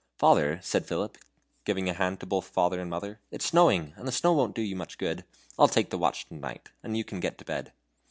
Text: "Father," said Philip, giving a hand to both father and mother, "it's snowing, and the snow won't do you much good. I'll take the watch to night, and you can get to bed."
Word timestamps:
"Father," 0.17 0.59
said 0.63 0.87
Philip, 0.87 1.15
giving 1.63 1.87
a 1.87 1.93
hand 1.93 2.19
to 2.21 2.25
both 2.25 2.47
father 2.47 2.79
and 2.81 2.89
mother, 2.89 3.19
"it's 3.29 3.45
snowing, 3.45 3.93
and 3.97 4.07
the 4.07 4.11
snow 4.11 4.33
won't 4.33 4.55
do 4.55 4.63
you 4.63 4.75
much 4.75 4.97
good. 4.97 5.23
I'll 5.59 5.67
take 5.67 5.91
the 5.91 5.97
watch 5.99 6.25
to 6.29 6.33
night, 6.33 6.69
and 6.81 6.97
you 6.97 7.03
can 7.03 7.19
get 7.19 7.37
to 7.37 7.45
bed." 7.45 7.71